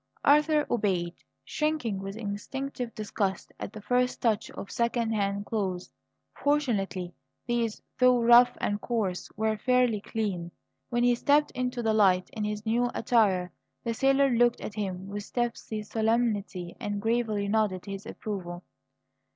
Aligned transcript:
Arthur 0.25 0.65
obeyed, 0.71 1.13
shrinking 1.45 1.99
with 1.99 2.17
instinctive 2.17 2.95
disgust 2.95 3.51
at 3.59 3.71
the 3.71 3.83
first 3.83 4.19
touch 4.19 4.49
of 4.49 4.71
second 4.71 5.11
hand 5.13 5.45
clothes. 5.45 5.91
Fortunately 6.33 7.13
these, 7.45 7.83
though 7.99 8.19
rough 8.19 8.57
and 8.59 8.81
coarse, 8.81 9.29
were 9.37 9.59
fairly 9.59 10.01
clean. 10.01 10.49
When 10.89 11.03
he 11.03 11.13
stepped 11.13 11.51
into 11.51 11.83
the 11.83 11.93
light 11.93 12.31
in 12.33 12.43
his 12.43 12.65
new 12.65 12.89
attire, 12.95 13.51
the 13.83 13.93
sailor 13.93 14.31
looked 14.31 14.59
at 14.61 14.73
him 14.73 15.07
with 15.07 15.31
tipsy 15.31 15.83
solemnity 15.83 16.75
and 16.79 16.99
gravely 16.99 17.47
nodded 17.47 17.85
his 17.85 18.07
approval. 18.07 18.63